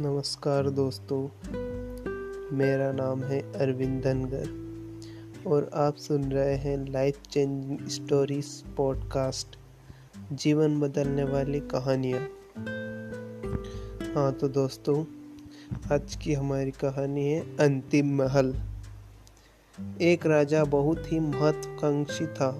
[0.00, 1.22] नमस्कार दोस्तों,
[2.56, 9.56] मेरा नाम है अरविंद धनगर और आप सुन रहे हैं लाइफ चेंजिंग स्टोरीज पॉडकास्ट
[10.32, 12.20] जीवन बदलने वाली कहानियाँ।
[14.14, 15.04] हाँ तो दोस्तों,
[15.92, 18.54] आज की हमारी कहानी है अंतिम महल।
[20.00, 22.50] एक राजा बहुत ही महत्वाकांक्षी था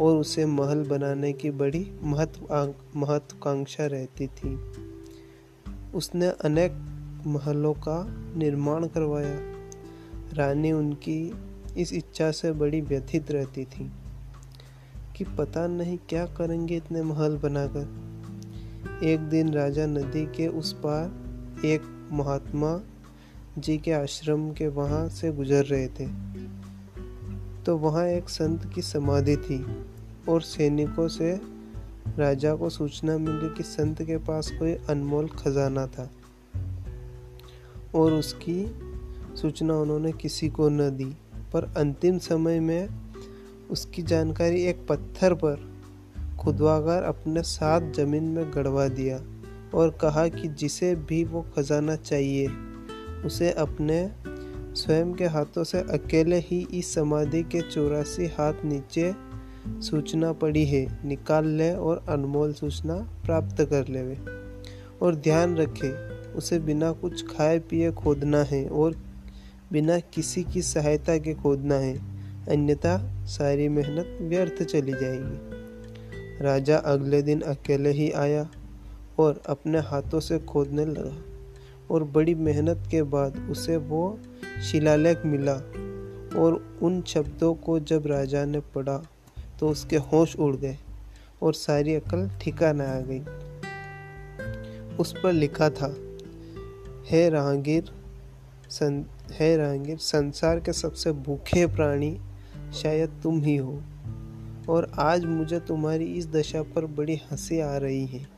[0.00, 4.83] और उसे महल बनाने की बड़ी महत्व महत्वाकांक्षा रहती थी।
[5.94, 6.72] उसने अनेक
[7.26, 9.38] महलों का निर्माण करवाया।
[10.32, 11.34] रानी उनकी
[11.76, 13.92] इस इच्छा से बड़ी व्यथित रहती थी
[15.16, 21.66] कि पता नहीं क्या करेंगे इतने महल बनाकर। एक दिन राजा नदी के उस पार
[21.66, 22.80] एक महात्मा
[23.58, 26.06] जी के आश्रम के वहाँ से गुजर रहे थे।
[27.64, 29.66] तो वहाँ एक संत की समाधि थी
[30.28, 31.53] और सैनिकों से
[32.18, 36.10] राजा को सूचना मिली कि संत के पास कोई अनमोल खजाना था
[37.94, 38.74] और उसकी
[39.36, 41.16] सूचना उन्होंने किसी को न दी।
[41.52, 42.88] पर अंतिम समय में
[43.70, 45.74] उसकी जानकारी एक पत्थर पर
[46.40, 49.20] खुदवाकर अपने साथ ज़मीन में गड़वा दिया
[49.74, 52.48] और कहा कि जिसे भी वो खजाना चाहिए,
[53.26, 54.12] उसे अपने
[54.74, 59.14] स्वयं के हाथों से अकेले ही इस समाधि के चौरासी हाथ नीचे
[59.68, 64.14] सूचना पड़ी है, निकाल ले और अनमोल सूचना प्राप्त कर ले
[65.02, 68.94] और ध्यान रखे, उसे बिना कुछ खाए पिए खोदना है और
[69.72, 72.14] बिना किसी की सहायता के खोदना है।
[72.46, 75.54] अन्यथा सारी मेहनत व्यर्थ चली जाएगी।
[76.44, 78.50] राजा अगले दिन अकेले ही आया
[79.18, 81.16] और अपने हाथों से खोदने लगा
[81.90, 84.18] और बड़ी मेहनत के बाद उसे वो
[84.70, 85.52] शिलालेख मिला
[86.40, 89.02] और उन शब्दों को जब राजा ने पढ़ा
[89.60, 90.76] तो उसके होश उड़ गए
[91.42, 93.20] और सारी अकल ठिकाना आ गई।
[94.96, 95.96] उस पर लिखा था
[97.06, 97.92] हे राहगीर
[98.70, 99.02] सं,
[99.32, 102.20] हे राहगीर संसार के सबसे भूखे प्राणी
[102.74, 103.82] शायद तुम ही हो
[104.68, 108.28] और आज मुझे तुम्हारी इस दशा पर बड़ी हँसी आ रही है।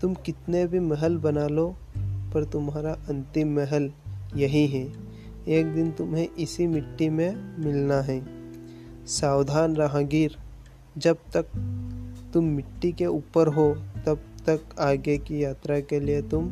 [0.00, 3.92] तुम कितने भी महल बना लो पर तुम्हारा अंतिम महल
[4.36, 4.92] यही है।
[5.48, 8.43] एक दिन तुम्हें इसी मिट्टी में मिलना है।
[9.06, 10.36] सावधान राहगीर
[10.98, 11.46] जब तक
[12.34, 13.74] तुम मिट्टी के ऊपर हो,
[14.06, 16.48] तब तक आगे की यात्रा के लिए तुम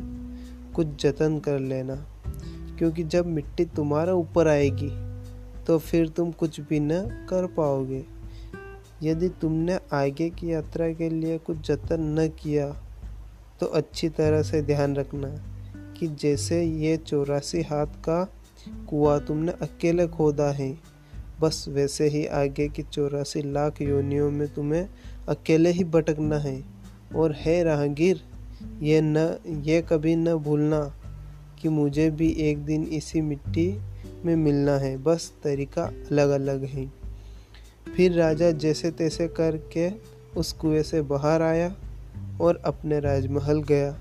[0.75, 1.95] कुछ जतन कर लेना।
[2.77, 4.89] क्योंकि जब मिट्टी तुम्हारा ऊपर आएगी
[5.65, 8.03] तो फिर तुम कुछ भी न कर पाओगे।
[9.03, 12.69] यदि तुमने आगे की यात्रा के लिए कुछ जतन न किया
[13.59, 15.29] तो अच्छी तरह से ध्यान रखना
[15.99, 18.23] कि जैसे ये चौरासी हाथ का
[18.89, 20.92] कुआ तुमने अकेले खोदा है
[21.43, 24.89] बस वैसे ही आगे की चौरासी लाख योनियों में तुम्हें
[25.29, 26.63] अकेले ही भटकना है।
[27.15, 28.21] और है राहगीर,
[28.81, 29.17] ये न,
[29.47, 30.95] ये कभी न भूलना
[31.61, 33.81] कि मुझे भी एक दिन इसी मिट्टी
[34.25, 36.91] में मिलना है। बस तरीका अलग अलग है।
[37.97, 39.89] फिर राजा जैसे तैसे करके
[40.37, 41.75] उस कुएँ से बाहर आया
[42.41, 43.99] और अपने राजमहल गया।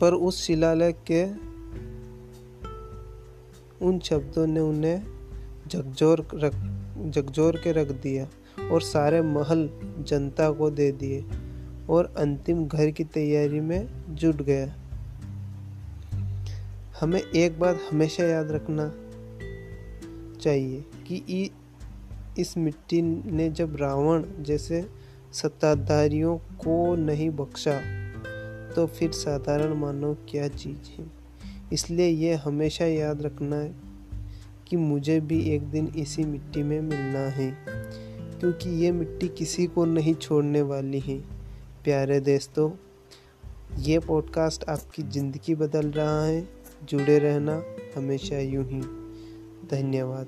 [0.00, 1.52] पर उस शिलालेख के
[3.86, 5.21] उन शब्दों ने उन्हें
[5.72, 6.54] झकझोर रख
[7.10, 8.28] झकझोर के रख दिया
[8.70, 11.24] और सारे महल जनता को दे दिए
[11.90, 14.74] और अंतिम घर की तैयारी में जुट गया।
[17.00, 18.92] हमें एक बात हमेशा याद रखना
[20.40, 21.50] चाहिए कि
[22.38, 24.86] इस मिट्टी ने जब रावण जैसे
[25.32, 27.80] सत्ताधारियों को नहीं बख्शा
[28.70, 31.06] तो फिर साधारण मानव क्या चीज़ है?
[31.72, 33.91] इसलिए यह हमेशा याद रखना है
[34.72, 37.50] कि मुझे भी एक दिन इसी मिट्टी में मिलना है,
[38.40, 41.18] क्योंकि ये मिट्टी किसी को नहीं छोड़ने वाली है।
[41.84, 42.70] प्यारे दोस्तों,
[43.78, 46.48] ये पॉडकास्ट आपकी ज़िंदगी बदल रहा है।
[46.84, 47.62] जुड़े रहना
[47.96, 48.80] हमेशा यूँ ही।
[49.68, 50.26] धन्यवाद।